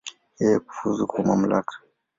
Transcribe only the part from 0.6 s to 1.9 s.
kufuzu kwa mamlaka.